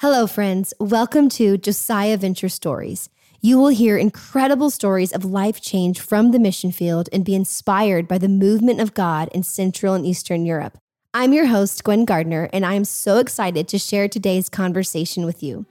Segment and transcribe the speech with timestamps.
[0.00, 0.72] Hello, friends.
[0.80, 3.10] Welcome to Josiah Venture Stories.
[3.42, 8.08] You will hear incredible stories of life change from the mission field and be inspired
[8.08, 10.78] by the movement of God in Central and Eastern Europe.
[11.12, 15.42] I'm your host, Gwen Gardner, and I am so excited to share today's conversation with
[15.42, 15.66] you.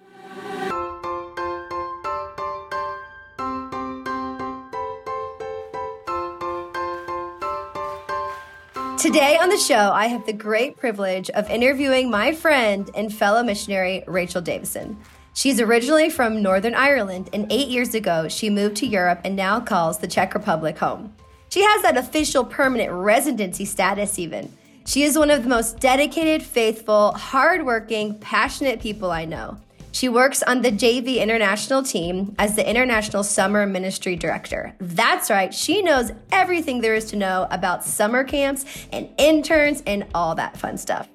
[9.00, 13.42] Today on the show, I have the great privilege of interviewing my friend and fellow
[13.42, 14.98] missionary, Rachel Davison.
[15.34, 19.62] She's originally from Northern Ireland, and eight years ago, she moved to Europe and now
[19.62, 21.16] calls the Czech Republic home.
[21.48, 24.52] She has that official permanent residency status, even.
[24.86, 29.58] She is one of the most dedicated, faithful, hardworking, passionate people I know.
[29.92, 34.76] She works on the JV International team as the International Summer Ministry Director.
[34.80, 40.06] That's right, she knows everything there is to know about summer camps and interns and
[40.14, 41.10] all that fun stuff.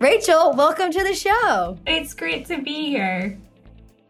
[0.00, 1.78] Rachel, welcome to the show.
[1.86, 3.38] It's great to be here.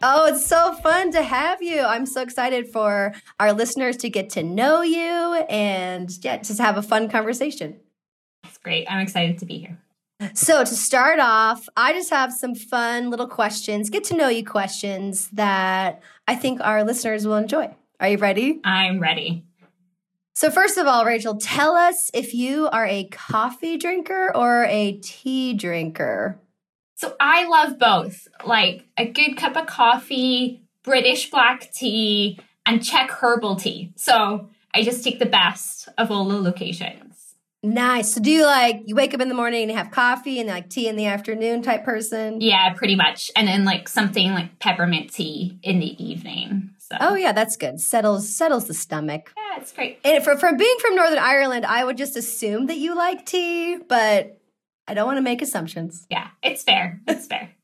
[0.00, 1.80] Oh, it's so fun to have you.
[1.80, 6.76] I'm so excited for our listeners to get to know you and yeah, just have
[6.76, 7.80] a fun conversation.
[8.44, 8.86] It's great.
[8.88, 9.78] I'm excited to be here.
[10.34, 14.44] So, to start off, I just have some fun little questions, get to know you
[14.44, 17.72] questions that I think our listeners will enjoy.
[18.00, 18.60] Are you ready?
[18.64, 19.44] I'm ready.
[20.34, 24.98] So, first of all, Rachel, tell us if you are a coffee drinker or a
[25.02, 26.40] tea drinker.
[26.96, 33.10] So, I love both like a good cup of coffee, British black tea, and Czech
[33.10, 33.92] herbal tea.
[33.94, 37.07] So, I just take the best of all the locations.
[37.62, 38.14] Nice.
[38.14, 40.48] So do you like you wake up in the morning and you have coffee and
[40.48, 42.40] like tea in the afternoon type person?
[42.40, 43.32] Yeah, pretty much.
[43.34, 46.70] And then like something like peppermint tea in the evening.
[46.78, 47.80] So Oh yeah, that's good.
[47.80, 49.32] Settles settles the stomach.
[49.36, 49.98] Yeah, it's great.
[50.04, 53.78] And for from being from Northern Ireland, I would just assume that you like tea,
[53.88, 54.40] but
[54.86, 56.06] I don't want to make assumptions.
[56.08, 57.00] Yeah, it's fair.
[57.06, 57.50] It's fair.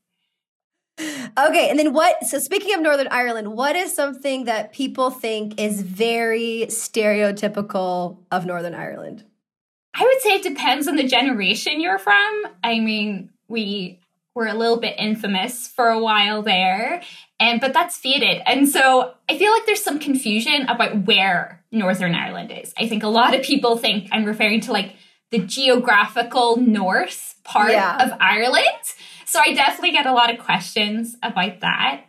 [1.37, 2.23] Okay, and then what?
[2.25, 8.47] So, speaking of Northern Ireland, what is something that people think is very stereotypical of
[8.47, 9.25] Northern Ireland?
[9.95, 12.47] I would say it depends on the generation you're from.
[12.63, 14.01] I mean, we
[14.35, 17.03] were a little bit infamous for a while there,
[17.39, 18.43] and but that's faded.
[18.47, 22.75] And so I feel like there's some confusion about where Northern Ireland is.
[22.77, 24.97] I think a lot of people think I'm referring to like
[25.31, 28.05] the geographical north part yeah.
[28.05, 28.65] of Ireland.
[29.27, 32.05] So I definitely get a lot of questions about that.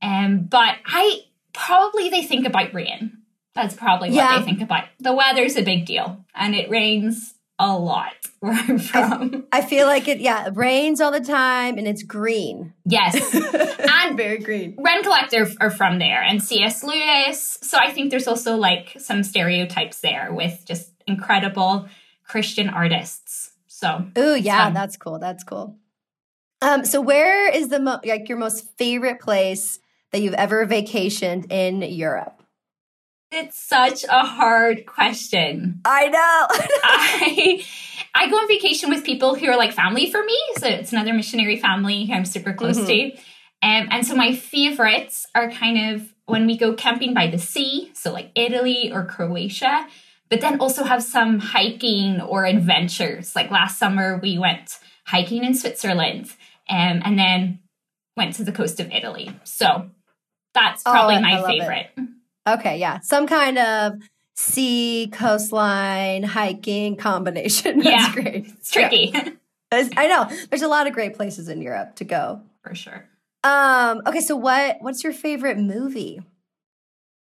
[0.00, 1.22] Um, but I
[1.52, 3.17] probably they think about rain.
[3.58, 4.38] That's probably what yeah.
[4.38, 4.84] they think about.
[5.00, 9.46] The weather's a big deal and it rains a lot where I'm from.
[9.50, 12.72] I, I feel like it, yeah, it rains all the time and it's green.
[12.84, 13.34] Yes.
[13.34, 14.76] and very green.
[14.78, 16.84] Rend Collective are from there and C.S.
[16.84, 17.58] Lewis.
[17.62, 21.88] So I think there's also like some stereotypes there with just incredible
[22.22, 23.50] Christian artists.
[23.66, 25.18] So, oh, yeah, that's cool.
[25.18, 25.76] That's cool.
[26.62, 29.80] Um, so where is the mo- like your most favorite place
[30.12, 32.37] that you've ever vacationed in Europe?
[33.30, 35.80] It's such a hard question.
[35.84, 36.18] I know.
[36.82, 37.64] I
[38.14, 40.38] I go on vacation with people who are like family for me.
[40.56, 42.86] So it's another missionary family who I'm super close mm-hmm.
[42.86, 43.12] to.
[43.60, 47.90] Um, and so my favorites are kind of when we go camping by the sea,
[47.94, 49.86] so like Italy or Croatia,
[50.30, 53.34] but then also have some hiking or adventures.
[53.34, 56.26] Like last summer, we went hiking in Switzerland
[56.68, 57.60] um, and then
[58.16, 59.30] went to the coast of Italy.
[59.44, 59.90] So
[60.54, 61.90] that's probably oh, my favorite.
[61.96, 62.08] It.
[62.54, 63.00] Okay, yeah.
[63.00, 63.94] Some kind of
[64.34, 67.78] sea, coastline, hiking combination.
[67.82, 68.46] That's yeah, great.
[68.46, 69.10] It's tricky.
[69.12, 69.30] Yeah.
[69.72, 70.30] I know.
[70.48, 72.42] There's a lot of great places in Europe to go.
[72.62, 73.04] For sure.
[73.44, 76.20] Um, okay, so what what's your favorite movie?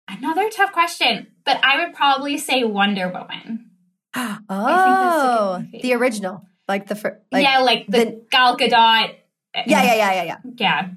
[0.09, 3.71] Another tough question, but I would probably say Wonder Woman.
[4.15, 9.15] oh, the original, like the first, like yeah, like the, the Gal Gadot.
[9.55, 10.37] Yeah, yeah, yeah, yeah, yeah.
[10.56, 10.89] Yeah,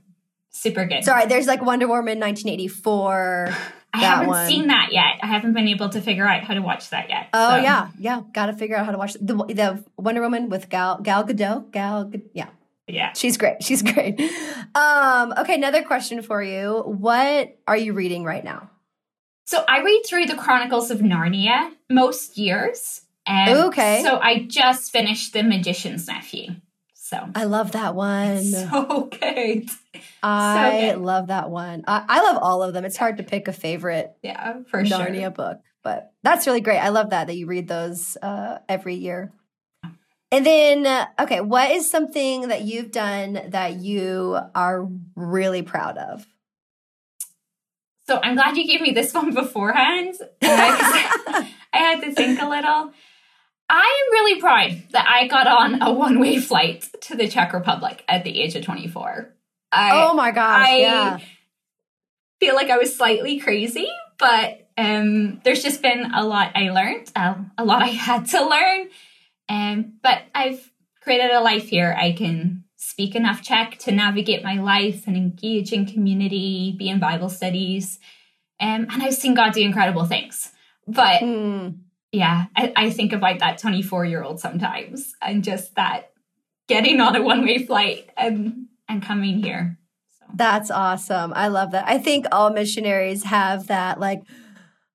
[0.49, 1.03] super good.
[1.03, 3.55] Sorry, there's like Wonder Woman 1984.
[3.95, 4.47] I haven't one.
[4.47, 5.19] seen that yet.
[5.21, 7.29] I haven't been able to figure out how to watch that yet.
[7.33, 7.55] Oh so.
[7.57, 8.21] yeah, yeah.
[8.33, 11.71] Got to figure out how to watch the the Wonder Woman with Gal Gal Gadot.
[11.71, 12.49] Gal, yeah,
[12.87, 13.13] yeah.
[13.13, 13.63] She's great.
[13.63, 14.19] She's great.
[14.73, 16.83] Um, okay, another question for you.
[16.85, 18.69] What are you reading right now?
[19.45, 23.01] So I read through the Chronicles of Narnia most years.
[23.27, 24.01] And okay.
[24.03, 26.55] So I just finished The Magician's Nephew.
[27.05, 28.43] So I love that one.
[28.43, 29.69] so good.
[30.23, 31.05] I so good.
[31.05, 31.83] love that one.
[31.87, 32.83] I, I, love all of them.
[32.83, 34.11] It's hard to pick a favorite.
[34.23, 35.29] Yeah, for Narnia sure.
[35.29, 36.79] book, but that's really great.
[36.79, 39.31] I love that that you read those uh, every year.
[40.31, 45.99] And then, uh, okay, what is something that you've done that you are really proud
[45.99, 46.25] of?
[48.07, 50.15] So I'm glad you gave me this one beforehand.
[50.41, 52.93] I had to think a little.
[53.69, 57.53] I am really proud that I got on a one way flight to the Czech
[57.53, 59.33] Republic at the age of 24.
[59.71, 60.67] I, oh my gosh.
[60.67, 61.19] I yeah.
[62.39, 67.11] feel like I was slightly crazy, but um, there's just been a lot I learned,
[67.15, 68.89] uh, a lot I had to learn.
[69.49, 70.71] Um, but I've
[71.01, 71.95] created a life here.
[71.97, 76.99] I can speak enough Czech to navigate my life and engage in community, be in
[76.99, 77.99] Bible studies.
[78.59, 80.51] Um, and I've seen God do incredible things.
[80.87, 81.79] But Mm.
[82.15, 86.13] Yeah, I, I think about that 24 year old sometimes and just that
[86.67, 89.77] getting on a one way flight and, and coming here.
[90.19, 90.25] So.
[90.33, 91.33] That's awesome.
[91.35, 91.87] I love that.
[91.87, 94.23] I think all missionaries have that, like,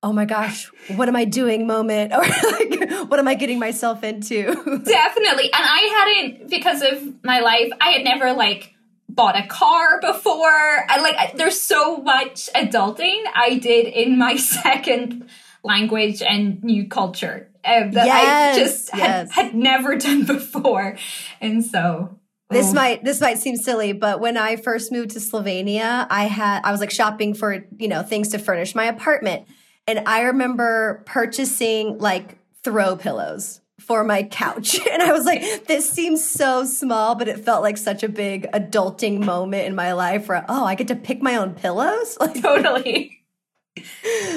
[0.02, 2.12] oh my gosh, what am I doing moment?
[2.14, 4.44] Or like, what am I getting myself into?
[4.84, 5.52] Definitely.
[5.52, 8.74] And I hadn't, because of my life, I had never like
[9.10, 10.86] bought a car before.
[10.88, 15.28] I like, there's so much adulting I did in my second
[15.62, 19.30] language and new culture um, that Yes, I just yes.
[19.32, 20.96] had, had never done before.
[21.40, 22.16] And so.
[22.50, 26.24] This oh, might this might seem silly, but when I first moved to Slovenia, I
[26.24, 29.46] had I was like shopping for, you know, things to furnish my apartment.
[29.86, 34.80] And I remember purchasing like throw pillows for my couch.
[34.90, 38.50] And I was like, this seems so small, but it felt like such a big
[38.52, 42.18] adulting moment in my life where, oh, I get to pick my own pillows?
[42.20, 43.19] Like Totally.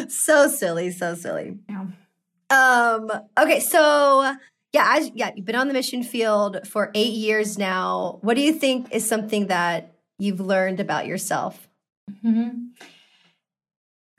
[0.10, 1.58] So silly, so silly.
[1.70, 1.86] Yeah.
[2.50, 4.36] Um, okay, so
[4.74, 8.20] yeah, as, yeah, you've been on the mission field for eight years now.
[8.22, 11.68] What do you think is something that you've learned about yourself?
[12.24, 12.40] Mm-hmm.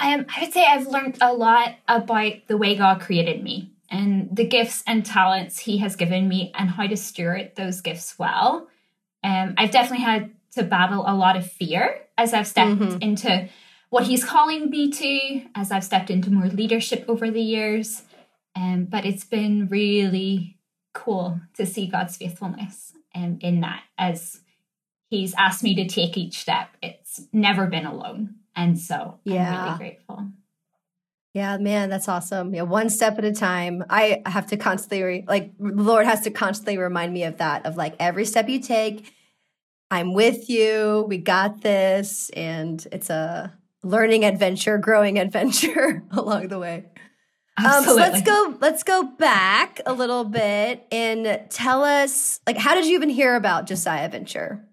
[0.01, 4.29] Um, I would say I've learned a lot about the way God created me and
[4.35, 8.69] the gifts and talents He has given me and how to steward those gifts well.
[9.23, 13.03] Um, I've definitely had to battle a lot of fear as I've stepped Mhm.
[13.03, 13.49] into
[13.95, 18.03] what He's calling me to, as I've stepped into more leadership over the years.
[18.57, 20.59] Um, but it's been really
[20.93, 24.41] cool to see God's faithfulness um, in that as
[25.11, 26.71] He's asked me to take each step.
[26.83, 28.35] It's never been alone.
[28.57, 29.63] And so I'm Yeah.
[29.63, 30.27] really grateful.
[31.33, 32.53] Yeah, man, that's awesome.
[32.53, 33.85] Yeah, one step at a time.
[33.89, 37.65] I have to constantly, re- like, the Lord has to constantly remind me of that,
[37.65, 39.13] of like every step you take,
[39.89, 41.05] I'm with you.
[41.09, 42.31] We got this.
[42.31, 43.53] And it's a
[43.85, 46.87] learning adventure, growing adventure along the way.
[47.57, 48.57] Um, so let's go.
[48.61, 53.37] Let's go back a little bit and tell us, like, how did you even hear
[53.37, 54.67] about Josiah Venture?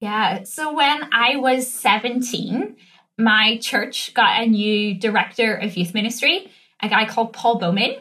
[0.00, 0.42] Yeah.
[0.42, 2.76] So when I was 17,
[3.18, 6.50] my church got a new director of youth ministry,
[6.82, 7.96] a guy called Paul Bowman.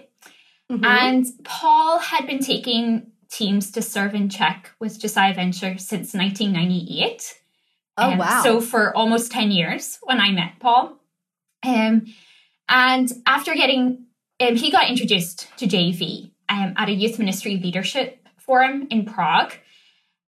[0.72, 0.84] Mhm.
[0.84, 7.36] And Paul had been taking teams to serve in Czech with Josiah Venture since 1998.
[7.98, 8.42] Oh Um, wow!
[8.44, 10.98] So for almost 10 years when I met Paul.
[11.66, 12.06] Um,
[12.70, 14.06] and after getting,
[14.40, 19.54] um, he got introduced to JV um, at a youth ministry leadership forum in Prague.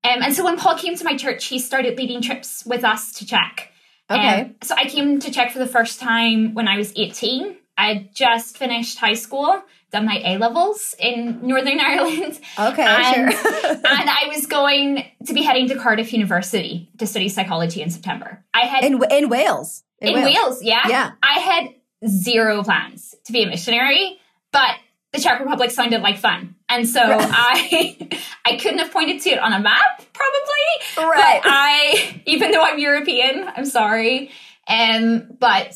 [0.03, 3.12] Um, and so when Paul came to my church, he started leading trips with us
[3.13, 3.71] to Czech.
[4.09, 7.57] okay, Um, so I came to Czech for the first time when I was 18.
[7.77, 9.62] I had just finished high school,
[9.92, 13.51] done my A levels in Northern Ireland, okay, and- sure.
[13.72, 18.44] and I was going to be heading to Cardiff University to study psychology in September.
[18.54, 21.12] I had in in Wales, in Wales, yeah, Yeah.
[21.22, 21.74] I had
[22.10, 24.19] zero plans to be a missionary,
[24.51, 24.75] but
[25.12, 27.30] the Czech Republic sounded like fun, and so Right.
[27.31, 31.42] I I couldn't have pointed to it on a map, probably, Right.
[31.44, 34.32] but I, even though I'm European, I'm sorry.
[34.67, 35.74] Um, but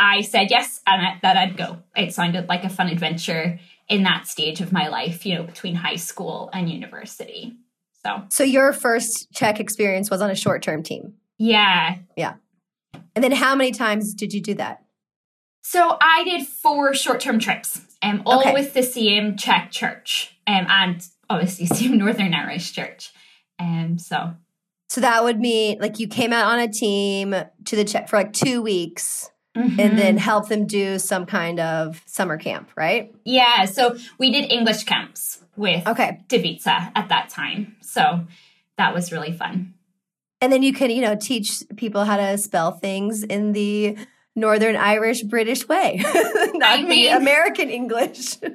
[0.00, 1.78] I said yes, and I, that I'd go.
[1.94, 5.74] It sounded like a fun adventure in that stage of my life, you know, between
[5.74, 7.54] high school and university.
[8.04, 11.14] So So your first Czech experience was on a short term team.
[11.38, 11.96] yeah.
[12.16, 12.34] Yeah.
[13.14, 14.82] And then how many times did you do that?
[15.62, 18.54] So I did four short-term trips, um, all Okay.
[18.54, 23.10] with the same Czech church, um, and obviously same Northern Irish church.
[23.58, 24.34] Um, so
[24.88, 27.34] So that would mean like you came out on a team
[27.66, 29.96] to the Czech for like two weeks and Mhm.
[29.96, 33.12] then help them do some kind of summer camp, right?
[33.24, 36.18] yeah, so we did English camps with Okay.
[36.28, 37.76] Davica at that time.
[37.80, 38.24] So
[38.78, 39.74] that was really fun.
[40.40, 43.96] And then you can, you know, teach people how to spell things in the
[44.36, 46.00] Northern Irish British way,
[46.54, 48.36] not the mean- American English.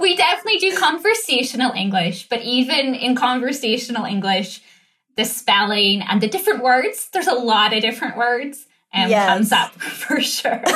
[0.00, 4.60] We definitely do conversational English, but even in conversational English,
[5.16, 9.28] the spelling and the different words, there's a lot of different words, um, Yes.
[9.28, 10.62] comes up for sure.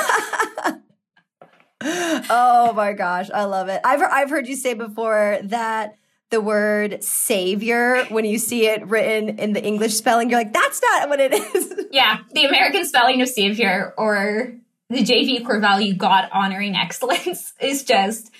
[1.82, 3.80] oh my gosh, I love it.
[3.84, 5.96] I've I've heard you say before that
[6.30, 10.80] the word savior when you see it written in the English spelling, you're like, that's
[10.80, 11.86] not what it is.
[11.90, 14.52] yeah, the American spelling of savior or
[14.90, 18.30] the JV core value, God honoring excellence, is just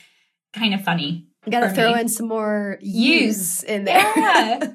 [0.53, 1.27] kind of funny.
[1.47, 2.01] You gotta throw me.
[2.03, 3.63] in some more Use.
[3.63, 4.13] use in there.
[4.17, 4.73] Yeah.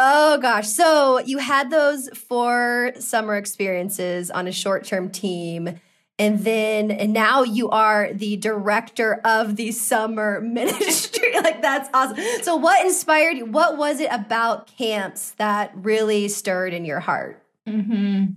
[0.00, 0.68] Oh gosh.
[0.68, 5.80] So you had those four summer experiences on a short term team.
[6.20, 11.32] And then and now you are the director of the summer ministry.
[11.42, 12.16] like that's awesome.
[12.42, 13.46] So what inspired you?
[13.46, 17.42] What was it about camps that really stirred in your heart?
[17.66, 18.34] Mm-hmm.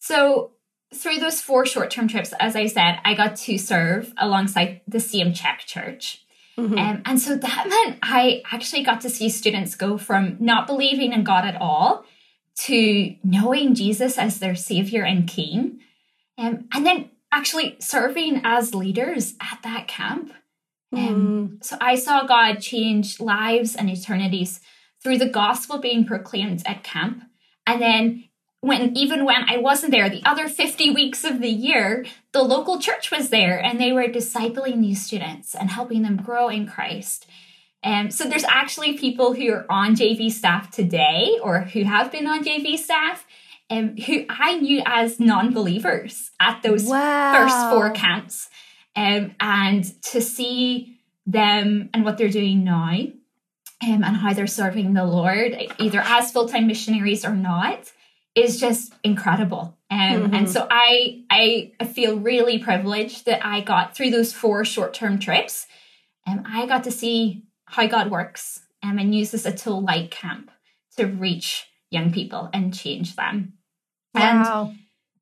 [0.00, 0.50] So
[0.92, 5.34] through those four short-term trips, as I said, I got to serve alongside the CM
[5.34, 6.25] Czech Church.
[6.58, 6.78] Mm-hmm.
[6.78, 11.12] Um, and so that meant I actually got to see students go from not believing
[11.12, 12.04] in God at all
[12.60, 15.80] to knowing Jesus as their savior and king.
[16.38, 20.32] Um, and then actually serving as leaders at that camp.
[20.92, 21.64] Um, mm.
[21.64, 24.60] So I saw God change lives and eternities
[25.02, 27.24] through the gospel being proclaimed at camp.
[27.66, 28.24] And then
[28.66, 32.80] when even when I wasn't there, the other 50 weeks of the year, the local
[32.80, 37.26] church was there and they were discipling these students and helping them grow in Christ.
[37.84, 42.26] And so there's actually people who are on JV staff today or who have been
[42.26, 43.24] on JV staff
[43.70, 47.34] and who I knew as non-believers at those wow.
[47.34, 48.48] first four camps.
[48.96, 53.12] Um, and to see them and what they're doing now um,
[53.80, 57.92] and how they're serving the Lord, either as full-time missionaries or not,
[58.36, 59.76] is just incredible.
[59.90, 60.34] Um, mm-hmm.
[60.34, 61.24] And so I
[61.80, 65.66] I feel really privileged that I got through those four short term trips.
[66.26, 69.80] And um, I got to see how God works um, and use this a tool
[69.80, 70.50] like camp
[70.96, 73.54] to reach young people and change them.
[74.14, 74.66] Wow.
[74.68, 74.78] And,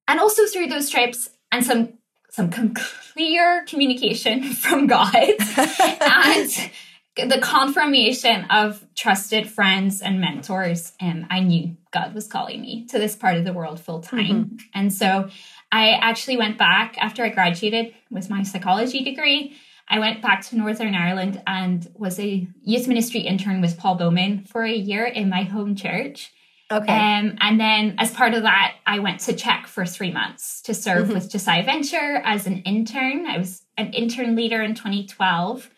[0.09, 1.95] and also through those trips and some
[2.31, 2.51] some
[3.13, 5.15] clear communication from God
[5.57, 6.71] and
[7.17, 12.99] the confirmation of trusted friends and mentors, And I knew God was calling me to
[12.99, 14.25] this part of the world full time.
[14.25, 14.57] Mm-hmm.
[14.75, 15.29] And so
[15.71, 19.57] I actually went back after I graduated with my psychology degree.
[19.89, 24.45] I went back to Northern Ireland and was a youth ministry intern with Paul Bowman
[24.45, 26.33] for a year in my home church.
[26.71, 26.93] Okay.
[26.93, 30.75] Um, and then as part of that, I went to Czech for three months to
[30.75, 31.15] serve mm-hmm.
[31.15, 33.27] with Josiah Venture as an intern.
[33.27, 35.71] I was an intern leader in 2012.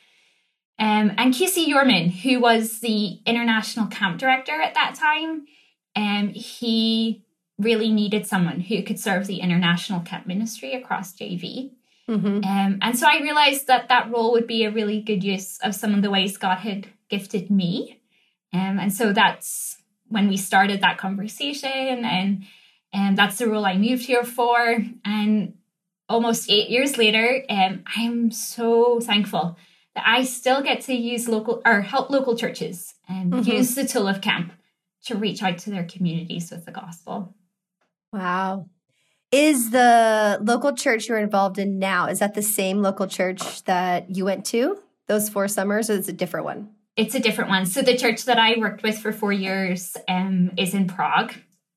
[0.78, 5.46] Um, and Casey Yorman, who was the international camp director at that time,
[5.94, 7.24] um, he
[7.58, 11.70] really needed someone who could serve the international camp ministry across JV.
[12.08, 12.44] Mm-hmm.
[12.44, 15.74] Um, and so I realized that that role would be a really good use of
[15.74, 18.00] some of the ways God had gifted me.
[18.52, 19.78] Um, and so that's
[20.08, 22.44] when we started that conversation, and
[22.92, 24.78] and that's the role I moved here for.
[25.04, 25.54] And
[26.08, 29.56] almost eight years later, um, I'm so thankful
[29.96, 33.50] I still get to use local or help local churches and mm-hmm.
[33.50, 34.52] use the tool of camp
[35.04, 37.34] to reach out to their communities with the gospel.
[38.12, 38.68] Wow.
[39.32, 44.14] Is the local church you're involved in now, is that the same local church that
[44.14, 46.70] you went to those four summers, or is it a different one?
[46.96, 47.66] It's a different one.
[47.66, 51.34] So the church that I worked with for four years um, is in Prague.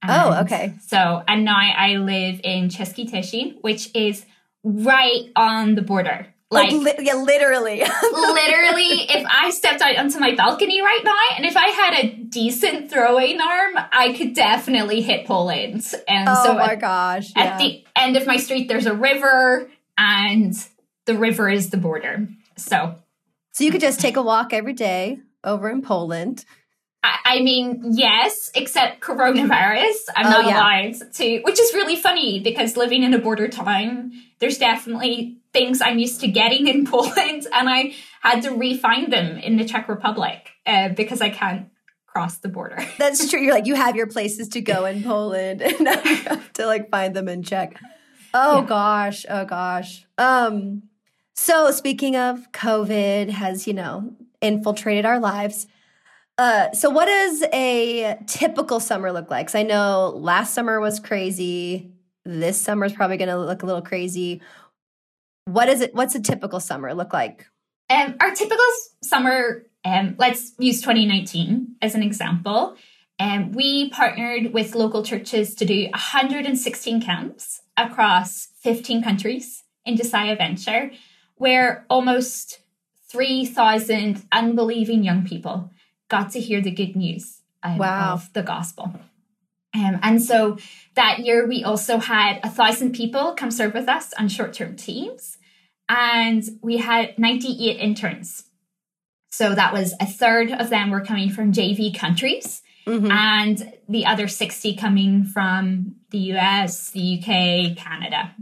[0.07, 0.75] oh, okay.
[0.81, 4.25] So, and now I live in Český Těšín, which is
[4.63, 7.79] right on the border like, like li- yeah, literally.
[8.11, 12.15] literally, if I stepped out onto my balcony right now, and if I had a
[12.15, 15.85] decent throwing arm, I could definitely hit Poland.
[16.07, 17.31] And oh so my at, gosh!
[17.35, 17.43] Yeah.
[17.43, 20.53] At the end of my street, there's a river, and
[21.05, 22.27] the river is the border.
[22.57, 22.95] So,
[23.51, 26.45] so you could just take a walk every day over in Poland.
[27.01, 29.95] I mean, yes, except coronavirus.
[30.15, 30.57] I'm oh, not yeah.
[30.57, 35.81] allowed to, which is really funny because living in a border town, there's definitely things
[35.81, 39.89] I'm used to getting in Poland, and I had to refine them in the Czech
[39.89, 41.69] Republic uh, because I can't
[42.07, 42.79] cross the border.
[42.97, 43.39] That's true.
[43.39, 46.65] You're like you have your places to go in Poland, and now you have to
[46.65, 47.79] like find them in Czech.
[48.33, 48.67] Oh yeah.
[48.67, 50.05] gosh, oh gosh.
[50.17, 50.83] Um,
[51.33, 55.67] so speaking of COVID, has you know infiltrated our lives.
[56.37, 59.47] Uh, so what does a typical summer look like?
[59.47, 61.91] Because I know last summer was crazy.
[62.23, 64.41] This summer is probably going to look a little crazy.
[65.49, 65.95] What is it?
[65.95, 67.47] What's a typical summer look like?
[67.89, 68.65] Um, our typical
[69.03, 72.75] summer, um, let's use 2019 as an example.
[73.19, 80.35] Um, we partnered with local churches to do 116 camps across 15 countries in Josiah
[80.35, 80.91] Venture,
[81.35, 82.59] where almost
[83.09, 85.71] 3,000 unbelieving young people
[86.09, 88.13] got to hear the good news um, wow.
[88.13, 88.93] of the gospel.
[89.73, 90.57] Um, and so
[90.95, 94.75] that year, we also had a thousand people come serve with us on short term
[94.75, 95.37] teams,
[95.89, 98.45] and we had 98 interns.
[99.31, 103.11] So that was a third of them were coming from JV countries, mm-hmm.
[103.11, 108.35] and the other 60 coming from the US, the UK, Canada.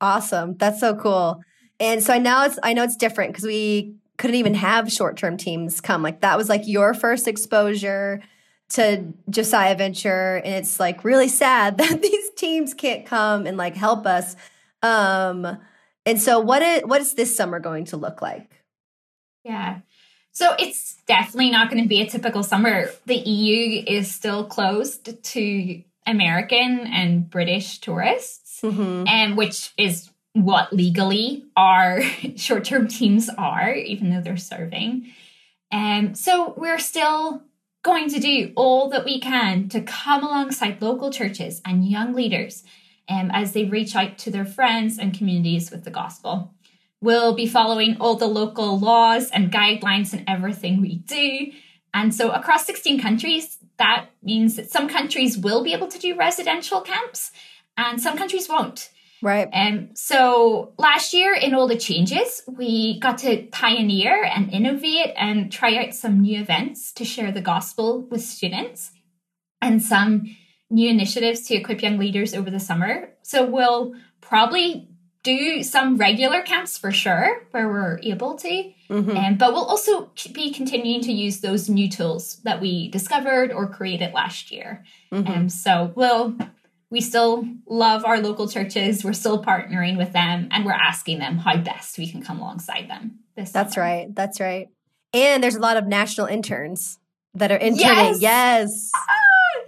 [0.00, 0.56] Awesome.
[0.56, 1.42] That's so cool.
[1.80, 5.16] And so I now it's I know it's different because we couldn't even have short
[5.16, 6.02] term teams come.
[6.02, 8.22] Like that was like your first exposure
[8.70, 13.76] to Josiah Venture, and it's like really sad that these teams can't come and like
[13.76, 14.36] help us.
[14.82, 15.58] Um,
[16.06, 18.50] and so, what is what is this summer going to look like?
[19.44, 19.80] Yeah.
[20.32, 22.90] So it's definitely not going to be a typical summer.
[23.06, 29.08] The EU is still closed to American and British tourists, Mhm.
[29.08, 32.02] and which is what legally our
[32.36, 35.06] short-term teams are, even though they're serving.
[35.70, 37.42] Um, so we're still
[37.84, 42.64] going to do all that we can to come alongside local churches and young leaders
[43.08, 46.54] um, as they reach out to their friends and communities with the gospel.
[47.00, 51.52] We'll be following all the local laws and guidelines in everything we do.
[51.92, 56.16] And so, across 16 countries, that means that some countries will be able to do
[56.16, 57.30] residential camps
[57.76, 58.90] and some countries won't.
[59.24, 59.48] Right.
[59.52, 65.50] Um, so last year, in all the changes, we got to pioneer and innovate and
[65.50, 68.90] try out some new events to share the gospel with students
[69.62, 70.36] and some
[70.74, 73.10] new initiatives to equip young leaders over the summer.
[73.22, 74.88] So we'll probably
[75.22, 78.72] do some regular camps for sure where we're able to.
[78.90, 79.16] Mhm.
[79.16, 83.66] Um, but we'll also be continuing to use those new tools that we discovered or
[83.66, 84.84] created last year.
[85.10, 85.28] Mhm.
[85.36, 86.34] Um, so we'll
[86.90, 89.02] we still love our local churches.
[89.02, 92.88] We're still partnering with them, and we're asking them how best we can come alongside
[92.88, 93.18] them.
[93.34, 93.86] This That's summer.
[93.86, 94.14] right.
[94.14, 94.68] That's right.
[95.12, 96.98] And there's a lot of national interns
[97.34, 98.20] that are interning.
[98.20, 98.20] Yes.
[98.20, 98.90] Yes.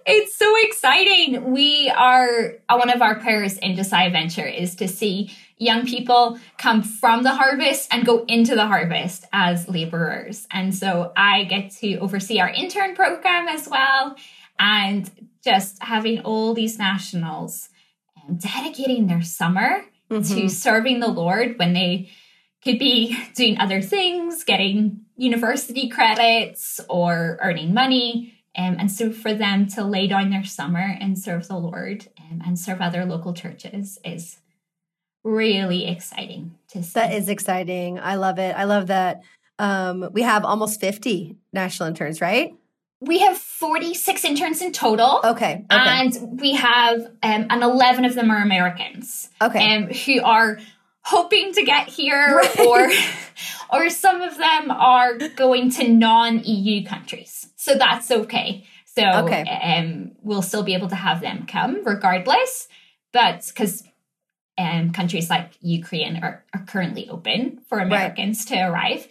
[0.08, 1.50] It's so exciting.
[1.52, 6.38] We are uh, one of our prayers in Josiah Venture is to see young people
[6.58, 10.46] come from the harvest and go into the harvest as laborers.
[10.52, 14.14] And so I get to oversee our intern program as well,
[14.60, 15.10] and
[15.42, 17.68] just having all these nationals
[18.38, 20.50] dedicating their summer to Mhm.
[20.50, 22.10] serving the Lord when they
[22.62, 28.32] could be doing other things, getting university credits or earning money.
[28.56, 32.42] Um, and so for them to lay down their summer and serve the Lord um,
[32.46, 34.38] and serve other local churches is
[35.24, 36.92] really exciting to see.
[36.94, 37.98] That is exciting.
[37.98, 38.56] I love it.
[38.56, 39.22] I love that
[39.58, 42.54] um, we have almost 50 national interns, right?
[42.98, 45.20] we have 46 interns in total.
[45.22, 45.52] Okay.
[45.52, 45.66] Okay.
[45.70, 49.28] And we have um, and 11 of them are Americans.
[49.40, 49.76] okay.
[49.76, 50.58] um, who are
[51.02, 52.58] hoping to get here Right.
[52.60, 52.88] or
[53.70, 57.45] or some of them are going to non-EU countries.
[57.66, 58.64] So that's okay.
[58.84, 59.42] So Okay.
[59.42, 62.68] um, we'll still be able to have them come regardless.
[63.12, 63.82] But because
[64.56, 69.08] um, countries like Ukraine are, are currently open for Americans to arrive.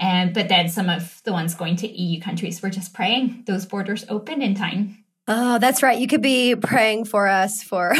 [0.00, 3.66] Um, but then some of the ones going to EU countries, we're just praying those
[3.66, 5.04] borders open in time.
[5.30, 5.98] Oh, that's right.
[5.98, 7.92] You could be praying for us for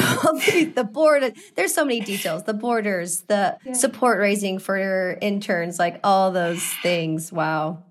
[0.75, 1.33] the, border.
[1.57, 2.45] There's so many details.
[2.45, 3.73] The borders, the Yeah.
[3.75, 7.31] support raising for interns, like all those things.
[7.31, 7.83] Wow.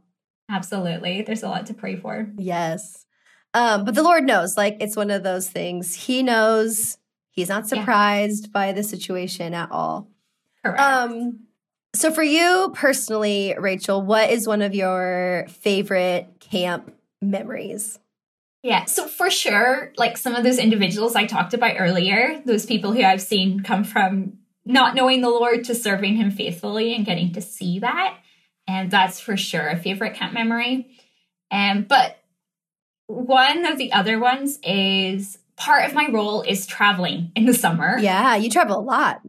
[0.50, 1.22] Absolutely.
[1.22, 2.30] There's a lot to pray for.
[2.38, 3.06] Yes.
[3.54, 5.94] Um, but the Lord knows, like it's one of those things.
[5.94, 6.98] He knows.
[7.32, 7.80] He's not Yeah.
[7.80, 10.08] surprised by the situation at all.
[10.64, 10.80] Correct.
[10.80, 11.40] Um,
[11.96, 18.00] so for you personally, Rachel, what is one of your favorite camp memories?
[18.64, 22.92] Yeah, so for sure, like some of those individuals I talked about earlier, those people
[22.92, 27.32] who I've seen come from not knowing the Lord to serving Him faithfully and getting
[27.34, 28.18] to see that.
[28.68, 30.88] And that's for sure a favorite camp memory.
[31.52, 32.18] Um, but
[33.08, 37.98] one of the other ones is part of my role is traveling in the summer.
[38.00, 39.22] Yeah, you travel a lot.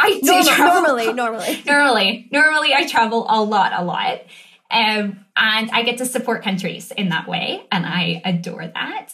[0.00, 1.62] I do Normal- travel normally, normally.
[1.66, 4.22] normally normally i travel a lot a lot
[4.70, 9.08] um, and i get to support countries in that way and i adore that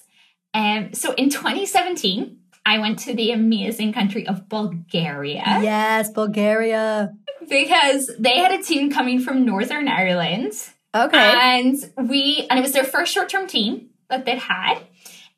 [0.55, 2.39] um, so in 2017
[2.73, 7.13] i went to the amazing country of bulgaria Yes, Bulgaria.
[7.49, 10.53] because they had a team coming from northern ireland
[10.95, 11.33] Okay.
[11.53, 11.77] and
[12.13, 13.73] we and it was their first short-term team
[14.11, 14.77] that they'd had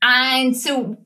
[0.03, 0.97] and so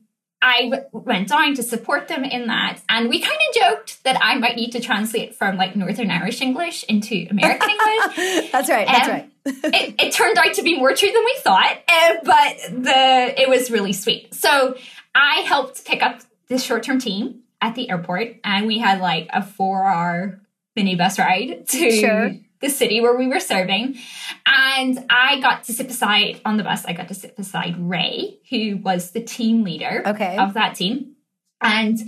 [0.45, 4.17] I w- went down to support them in that, and we kind of joked that
[4.21, 8.51] I might need to translate from like Northern Irish English into American English.
[8.55, 8.85] that's right.
[8.85, 9.29] That's Um, right.
[9.45, 13.49] It, it turned out to be more true than we thought, uh, but the it
[13.49, 14.33] was really sweet.
[14.33, 14.75] So
[15.13, 19.41] I helped pick up this short-term team at the airport, and we had like a
[19.43, 20.41] four-hour
[20.77, 22.31] minibus ride to Sure.
[22.61, 23.97] the city where we were serving.
[24.45, 28.39] And I got to sit beside on the bus, I got to sit beside Ray,
[28.49, 30.37] who was the team leader Okay.
[30.37, 31.15] of that team.
[31.61, 31.99] And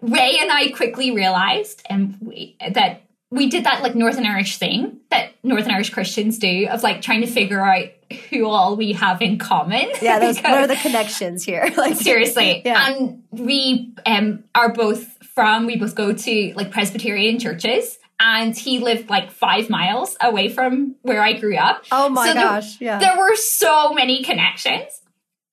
[0.00, 5.00] Ray and I quickly realized and we, that we did that like Northern Irish thing
[5.10, 7.86] that Northern Irish Christians do of like trying to figure out
[8.30, 9.90] who all we have in common.
[10.00, 11.70] Yeah, those what are the connections here?
[11.76, 12.86] like seriously Yeah.
[12.88, 18.78] and we um are both from we both go to like presbyterian churches and he
[18.78, 22.80] lived like five miles away from where i grew up Oh my So there- gosh.
[22.80, 22.98] Yeah.
[22.98, 25.00] there were so many connections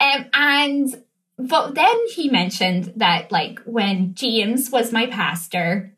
[0.02, 1.04] Um, and
[1.38, 5.96] but then he mentioned that like when James was my pastor,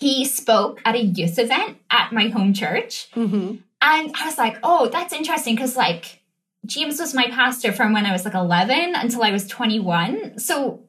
[0.00, 3.10] he spoke at a youth event at my home church.
[3.12, 3.56] Mm-hmm.
[3.82, 6.22] And I was like, oh, that's interesting because like
[6.66, 10.38] James was my pastor from when I was like 11 until I was 21.
[10.38, 10.80] So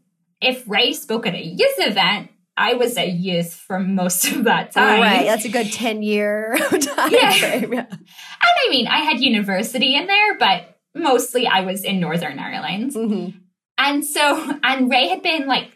[0.42, 4.72] if Ray spoke at a youth event, I was a youth for most of that
[4.72, 5.00] time.
[5.02, 5.26] Right.
[5.26, 7.32] That's a good 10 year time Yeah.
[7.34, 7.74] frame.
[7.74, 7.86] Yeah.
[7.90, 8.00] And
[8.42, 12.92] I mean, I had university in there, but mostly I was in Northern Ireland.
[12.94, 13.34] Mhm.
[13.78, 15.72] And so, and Ray had been like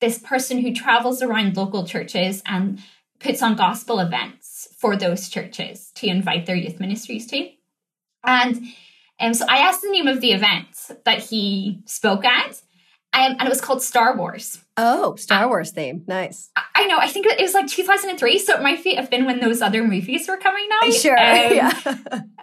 [0.00, 2.80] this person who travels around local churches and
[3.18, 7.50] puts on gospel events for those churches to invite their youth ministries to.
[8.24, 8.62] And
[9.18, 10.68] um, so I asked the name of the event
[11.04, 12.62] that he spoke at,
[13.12, 14.62] um, and it was called Star Wars.
[14.76, 16.04] Oh, Star Wars theme.
[16.06, 16.50] Nice.
[16.56, 19.62] I- know, I think it was like 2003, so it might have been when those
[19.62, 20.92] other movies were coming out.
[20.92, 21.18] Sure.
[21.18, 21.72] Um, yeah.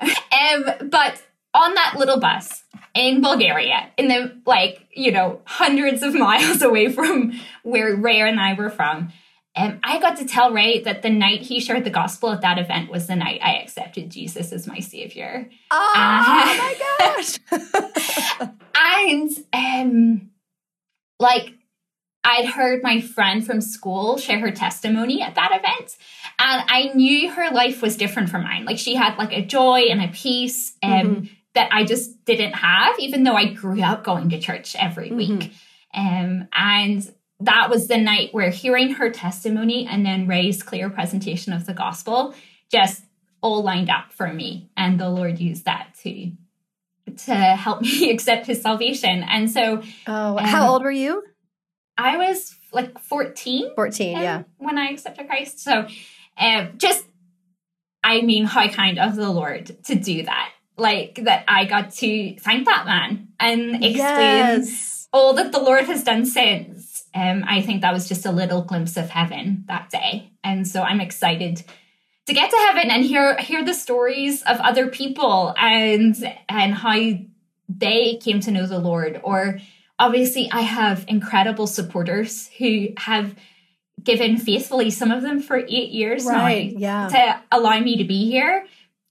[0.02, 1.22] Um, but
[1.58, 6.92] on that little bus in Bulgaria, in the like, you know, hundreds of miles away
[6.92, 9.12] from where Ray and I were from,
[9.56, 12.58] And I got to tell Ray that the night he shared the gospel at that
[12.60, 15.50] event was the night I accepted Jesus as my savior.
[15.72, 18.52] Oh, Uh, my gosh.
[18.80, 20.30] And um,
[21.20, 21.54] like
[22.24, 25.96] I'd heard my friend from school share her testimony at that event,
[26.40, 28.66] and I knew her life was different from mine.
[28.66, 31.30] Like she had like a joy and a peace um, Mhm.
[31.58, 35.16] That I just didn't have, even though I grew up going to church every Mhm.
[35.18, 35.52] week.
[35.94, 41.54] Um, and that was the night where hearing her testimony and then Ray's clear presentation
[41.54, 42.34] of the gospel
[42.72, 43.04] just
[43.42, 46.32] all lined up for me, and the Lord used that to
[47.26, 49.24] to help me accept His salvation.
[49.24, 51.24] And so oh, how Um, old were you?
[51.98, 54.18] I was like 14 14.
[54.18, 54.44] um, Yeah.
[54.58, 55.60] when I accepted Christ.
[55.60, 55.88] So
[56.38, 57.06] um, just,
[58.04, 60.52] I mean, how kind of the Lord to do that.
[60.78, 65.08] Like that I got to thank that man and explain Yes.
[65.12, 67.06] all that the Lord has done since.
[67.16, 70.32] Um, I think that was just a little glimpse of heaven that day.
[70.44, 71.64] And so I'm excited
[72.28, 76.16] to get to heaven and hear hear the stories of other people and
[76.48, 76.96] and how
[77.70, 79.20] they came to know the Lord.
[79.24, 79.60] Or
[79.98, 83.34] obviously I have incredible supporters who have
[84.04, 86.74] given faithfully, some of them for eight years Right.
[86.74, 87.08] now Yeah.
[87.10, 88.66] to allow me to be here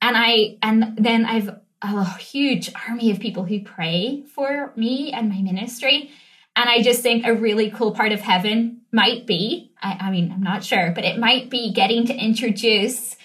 [0.07, 1.51] and i and then i've
[1.83, 6.11] a huge army of people who pray for me and my ministry.
[6.59, 10.33] And i just think a really cool part of heaven might be i, I mean
[10.33, 13.17] i'm not sure but it might be getting to introduce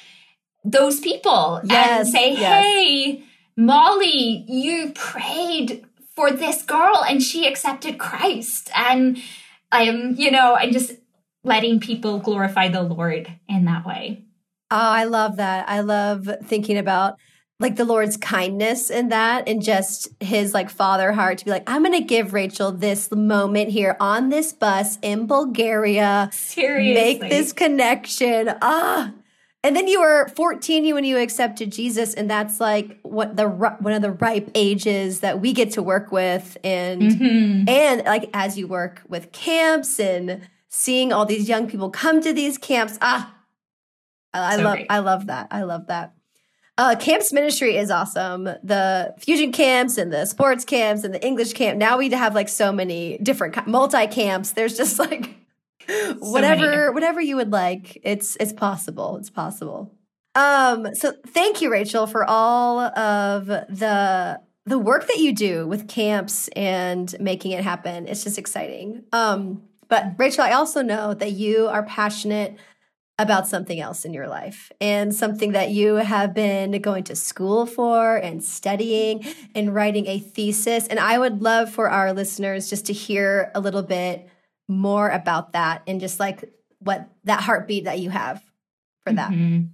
[0.66, 2.66] those people and Yes, say yes.
[2.66, 3.24] hey
[3.56, 8.70] molly you prayed for this girl and she accepted christ.
[8.76, 9.18] And
[9.72, 10.92] I'm, um you know and just
[11.44, 14.26] letting people glorify the lord in that way
[14.72, 15.68] Oh, I love that.
[15.70, 17.18] I love thinking about
[17.60, 21.70] like the Lord's kindness in that and just his like father heart to be like,
[21.70, 26.30] I'm going to give Rachel this moment here on this bus in Bulgaria.
[26.34, 27.20] Seriously.
[27.20, 28.50] Make this connection.
[28.62, 29.14] Ah.
[29.64, 33.94] And then you were 14 when you accepted Jesus, and that's like what the one
[33.94, 37.70] of the ripe ages that we get to work with, and Mhm.
[37.70, 42.34] and like as you work with camps and seeing all these young people come to
[42.34, 43.32] these camps ah
[44.34, 44.88] i, I So love great.
[44.90, 45.48] i love that.
[45.52, 46.14] I love that.
[46.78, 48.46] Uh, camps ministry is awesome.
[48.46, 51.78] The fusion camps and the sports camps and the english camp.
[51.78, 55.36] Now we have like so many different multi camps there's just like
[56.20, 56.94] whatever many.
[56.94, 58.00] whatever you would like.
[58.04, 59.18] It's it's possible.
[59.18, 59.94] It's possible.
[60.36, 65.88] Um so thank you rachel for all of the the work that you do with
[65.88, 68.08] camps and making it happen.
[68.08, 69.04] It's just exciting.
[69.12, 72.56] Um but rachel i also know that you are passionate
[73.22, 77.66] about something else in your life and something that you have been going to school
[77.66, 79.24] for and studying
[79.56, 83.60] and writing a thesis and i would love for our listeners just to hear a
[83.60, 84.28] little bit
[84.68, 88.44] more about that and just like what that heartbeat that you have
[89.06, 89.70] for that Mhm.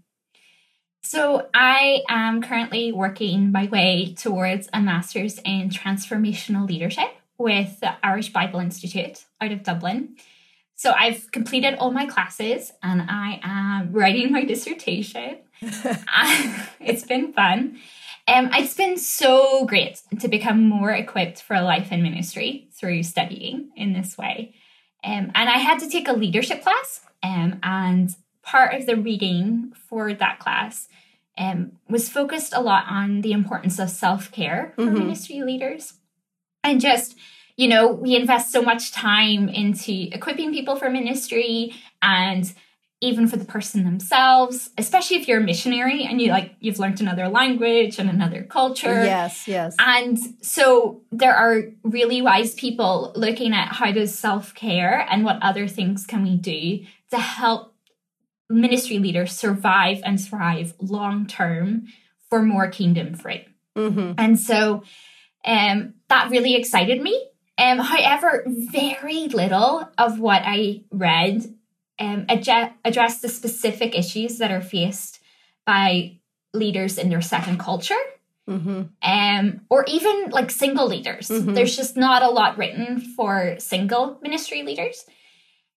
[1.04, 7.94] So I am currently working my way towards a master's in transformational leadership with the
[8.06, 10.18] Irish Bible Institute out of Dublin.
[10.78, 15.40] So I've completed all my classes and I am writing my dissertation.
[16.80, 17.80] it's been fun.
[18.28, 23.72] Um, it's been so great to become more equipped for life and ministry through studying
[23.76, 24.54] in this way.
[25.04, 28.10] Um, and I had to take a leadership class, um, and
[28.44, 30.90] part of the reading for that class
[31.38, 34.98] um, was focused a lot on the importance of self care for Mhm.
[34.98, 35.94] ministry leaders.
[36.64, 37.16] And just,
[37.58, 42.54] you know, we invest so much time into equipping people for ministry and
[43.00, 47.00] even for the person themselves, especially if you're a missionary and you like you've learned
[47.00, 49.04] another language and another culture.
[49.04, 49.76] Yes, yes.
[49.80, 55.68] And so there are really wise people looking at how does self-care and what other
[55.68, 57.76] things can we do to help
[58.50, 61.88] ministry leaders survive and thrive long term
[62.30, 63.42] for more kingdom fruit.
[63.76, 64.14] Mm-hmm.
[64.18, 64.84] And so
[65.46, 67.30] um, that really excited me.
[67.58, 71.44] Um, however, very little of what I read
[72.00, 75.20] um, adge- address the specific issues that are faced
[75.66, 76.20] by
[76.54, 77.96] leaders in their second culture.
[78.48, 78.84] Mm-hmm.
[79.02, 81.28] Um, or even like single leaders.
[81.28, 81.54] Mhm.
[81.54, 85.04] There's just not a lot written for single ministry leaders.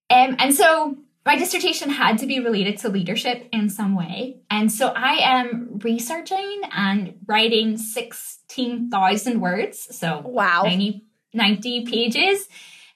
[0.08, 4.36] Um, and so my dissertation had to be related to leadership in some way.
[4.50, 9.88] And so I am researching and writing 16,000 words.
[9.98, 10.62] So Wow.
[10.62, 12.48] 90, 90 pages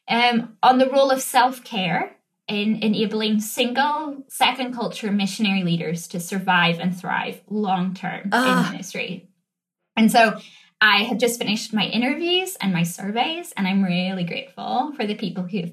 [0.08, 2.16] um, on the role of self care
[2.46, 8.66] in enabling single second culture missionary leaders to survive and thrive long term Ah.
[8.66, 9.28] in ministry.
[9.96, 10.38] And so
[10.80, 15.14] I have just finished my interviews and my surveys, and I'm really grateful for the
[15.14, 15.72] people who've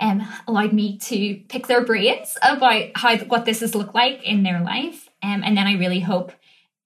[0.00, 4.42] um, allowed me to pick their brains about how what this has looked like in
[4.42, 5.08] their life.
[5.22, 6.32] Um, and then I really hope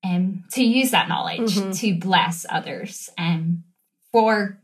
[0.04, 1.78] um, to use that knowledge Mhm.
[1.80, 3.64] to bless others um,
[4.12, 4.60] for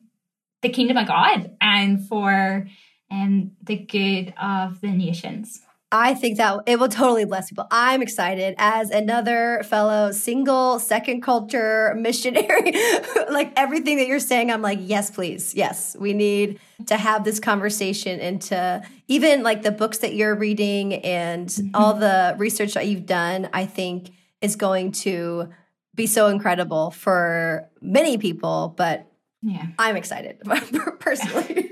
[0.62, 2.66] the kingdom of God and for
[3.10, 5.60] um, the good of the nations.
[5.94, 7.66] I think that it will totally bless people.
[7.70, 12.72] I'm excited as another fellow single second culture missionary.
[13.30, 15.54] like everything that you're saying, I'm like, yes, please.
[15.54, 20.34] Yes, we need to have this conversation and to even like the books that you're
[20.34, 25.50] reading and all the research that you've done, I think is going to
[25.94, 29.11] be so incredible for many people, but
[29.42, 29.66] Yeah.
[29.78, 30.40] I'm excited
[31.00, 31.70] personally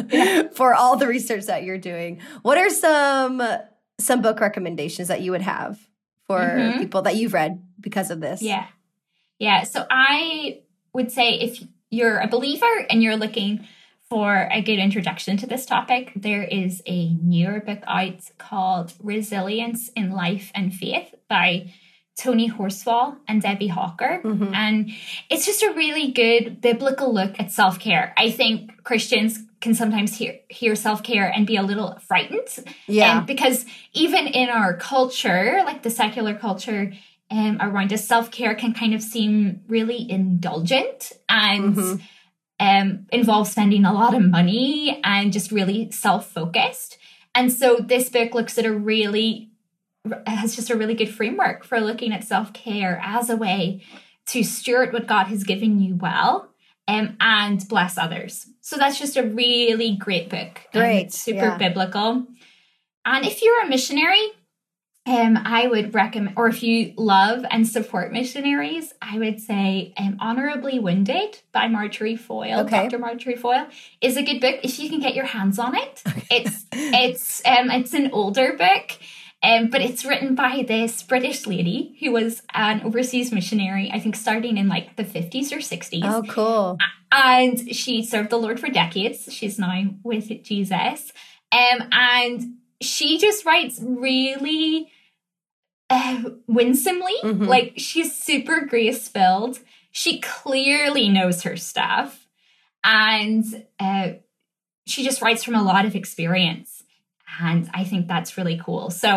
[0.54, 2.20] for all the research that you're doing.
[2.42, 3.42] What are some
[4.00, 5.78] some book recommendations that you would have
[6.26, 6.78] for Mhm.
[6.78, 8.40] people that you've read because of this?
[8.42, 8.66] Yeah.
[9.38, 9.64] Yeah.
[9.64, 10.60] So I
[10.94, 13.66] would say if you're a believer and you're looking
[14.08, 19.88] for a good introduction to this topic, there is a newer book out called Resilience
[19.90, 21.72] in Life and Faith by
[22.20, 24.20] Tony Horsfall and Debbie Hawker.
[24.22, 24.54] Mhm.
[24.54, 24.90] And
[25.30, 28.12] it's just a really good biblical look at self care.
[28.16, 32.48] I think Christians can sometimes hear, hear self care and be a little frightened
[32.86, 33.18] Yeah.
[33.18, 36.92] and because even in our culture, like the secular culture
[37.32, 42.00] um, around us, self care can kind of seem really indulgent and Mhm.
[42.58, 46.98] um, involve spending a lot of money and just really self focused.
[47.34, 49.49] And so this book looks at a really
[50.26, 53.82] has just a really good framework for looking at self care as a way
[54.28, 56.48] to steward what God has given you well
[56.88, 58.46] um, and bless others.
[58.60, 60.60] So that's just a really great book.
[60.74, 61.56] Um, Great, super yeah.
[61.58, 62.26] biblical.
[63.04, 64.30] And if you're a missionary,
[65.06, 70.16] um, I would recommend, or if you love and support missionaries, I would say um,
[70.20, 72.82] Honorably Wounded by Marjorie Foyle, Okay.
[72.82, 72.98] Dr.
[72.98, 73.66] Marjorie Foyle,
[74.00, 76.02] is a good book if you can get your hands on it.
[76.30, 78.92] It's it's um it's an older book.
[79.42, 84.14] Um, but it's written by this British lady who was an overseas missionary, I think
[84.14, 86.02] starting in like the 50s or 60s.
[86.04, 86.78] Oh, cool.
[87.10, 89.32] And she served the Lord for decades.
[89.32, 91.12] She's now with Jesus.
[91.52, 94.90] Um, and she just writes really
[95.88, 97.14] uh, winsomely.
[97.22, 97.46] Mhm.
[97.46, 99.58] Like she's super grace filled.
[99.90, 102.26] She clearly knows her stuff.
[102.84, 103.44] And
[103.80, 104.10] uh,
[104.86, 106.79] she just writes from a lot of experience.
[107.42, 108.90] And I think that's really cool.
[108.90, 109.08] So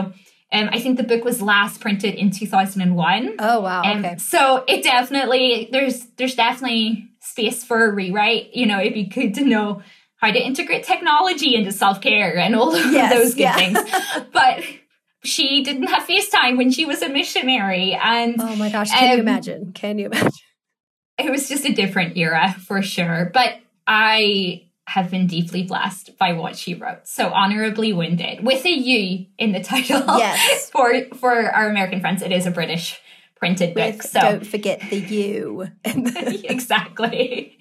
[0.51, 3.36] um, I think the book was last printed in 2001.
[3.39, 3.83] Oh, wow.
[3.83, 4.17] Um, Okay.
[4.17, 8.53] So it definitely there's there's definitely space for a rewrite.
[8.53, 9.81] You know, it'd be good to know
[10.17, 13.55] how to integrate technology into self care and all of Yes, those good yeah.
[13.55, 13.79] things.
[14.31, 14.63] But
[15.25, 18.91] she didn't have FaceTime when she was a missionary, and Oh my gosh.
[18.91, 19.71] Can you Um, imagine?
[19.73, 20.31] Can you imagine?
[21.17, 23.31] it was just a different era for sure.
[23.33, 23.53] But
[23.88, 27.08] I have been deeply blessed by what she wrote.
[27.08, 30.03] So honorably wounded with a U in the title.
[30.19, 30.69] Yes.
[30.71, 33.01] for for our American friends, it is a British
[33.36, 34.03] printed book.
[34.03, 35.67] So don't forget the U.
[35.86, 37.58] exactly.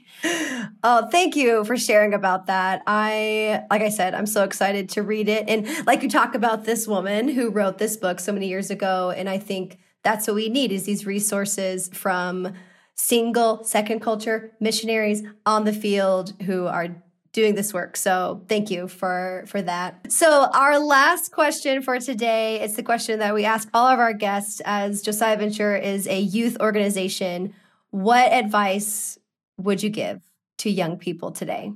[0.85, 2.83] Oh, thank you for sharing about that.
[2.87, 5.49] I, like I said, I'm so excited to read it.
[5.49, 9.11] And like you talk about this woman who wrote this book so many years ago.
[9.11, 12.53] And I think that's what we need is these resources from
[12.95, 17.97] single second culture missionaries on the field who are doing this work.
[17.97, 20.13] So thank you for for that.
[20.13, 24.13] So our last question for today is the question that we ask all of our
[24.13, 27.55] guests as Josiah Venture is a youth organization.
[27.91, 29.19] What advice
[29.59, 30.23] would you give
[30.59, 31.73] to young people today?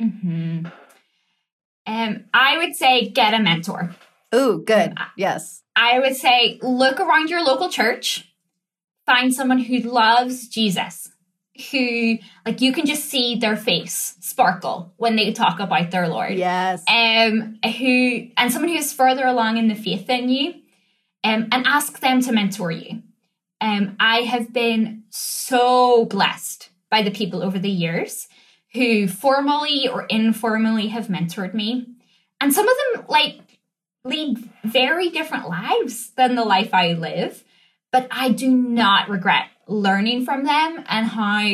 [0.00, 0.66] hmm
[1.86, 3.94] Um, I would say get a mentor.
[4.32, 4.94] Oh, good.
[5.16, 5.62] Yes.
[5.74, 8.32] I would say look around your local church,
[9.06, 11.10] find someone who loves Jesus,
[11.70, 16.34] who like you can just see their face sparkle when they talk about their Lord.
[16.34, 16.82] Yes.
[16.88, 20.54] Um who and someone who's further along in the faith than you.
[21.22, 23.02] Um, and ask them to mentor you.
[23.60, 28.26] Um, I have been so blessed by the people over the years
[28.72, 31.86] who formally or informally have mentored me.
[32.40, 33.40] And some of them like
[34.04, 37.44] lead very different lives than the life I live,
[37.92, 41.46] but I do not regret learning from them and how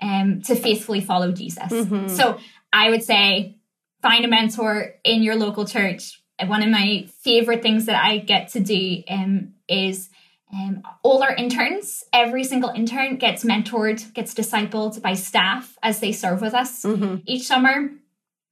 [0.00, 1.72] um, to faithfully follow Jesus.
[1.72, 2.08] Mhm.
[2.10, 2.38] So
[2.72, 3.56] I would say
[4.02, 6.20] find a mentor in your local church.
[6.46, 10.10] One of my favorite things that I get to do um, is
[10.52, 16.12] um, all our interns, every single intern gets mentored, gets discipled by staff as they
[16.12, 17.22] serve with us Mhm.
[17.26, 17.90] each summer.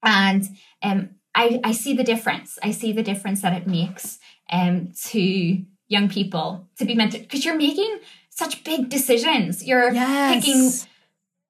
[0.03, 0.45] And
[0.83, 2.59] um, I, I see the difference.
[2.63, 4.19] I see the difference that it makes
[4.51, 7.99] um, to young people to be mentored because you're making
[8.35, 9.65] such big decisions.
[9.65, 9.93] You're
[10.35, 10.71] picking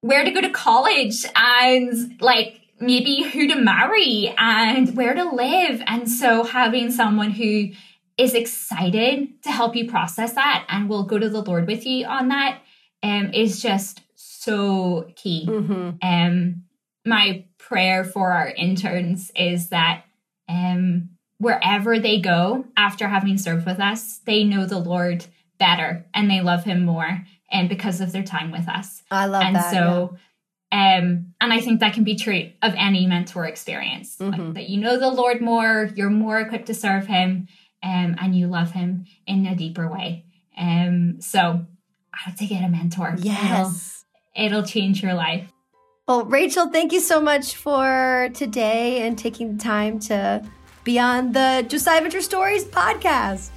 [0.00, 5.82] where to go to college and like maybe who to marry and where to live.
[5.86, 7.70] And so having someone who
[8.18, 12.06] is excited to help you process that and will go to the Lord with you
[12.06, 12.60] on that
[13.02, 15.46] um, is just so key.
[15.48, 15.98] Mhm.
[16.02, 16.64] Um,
[17.06, 20.04] my prayer for our interns is that
[20.48, 25.26] um, wherever they go after having served with us, they know the Lord
[25.58, 29.42] better and they love Him more, and because of their time with us I love
[29.42, 29.66] and that.
[29.66, 30.16] And so
[30.72, 34.54] um and i think that can be true of any mentor experience like, Mhm.
[34.54, 37.46] that you know the lord more you're more equipped to serve him
[37.82, 40.24] um and you love him in a deeper way
[40.58, 41.64] um so
[42.14, 43.14] i would say get a mentor.
[43.18, 44.04] Yes.
[44.34, 45.46] it'll, it'll change your life
[46.08, 50.42] Well, Rachel, thank you so much for today and taking the time to
[50.82, 53.50] be on the Josiah Venture Stories podcast.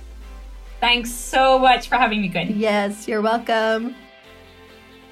[0.80, 3.96] Thanks so much for having me good Yes, you're welcome.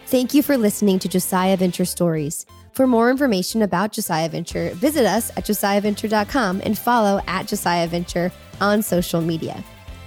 [0.07, 2.45] Thank you for listening to Josiah Venture Stories.
[2.73, 8.31] For more information about Josiah Venture, visit us at josiahventure.com and follow at Josiah Venture
[8.59, 9.63] on social media.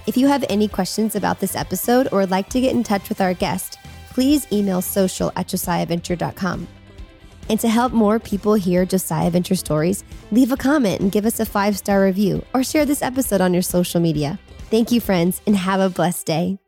[0.07, 3.09] If you have any questions about this episode or would like to get in touch
[3.09, 3.77] with our guest,
[4.11, 6.67] please email social at josiahventure.com.
[7.49, 11.39] And to help more people hear Josiah Venture Stories, leave a comment and give us
[11.39, 14.39] a five star review or share this episode on your social media.
[14.69, 16.59] Thank you, friends, and have a blessed day.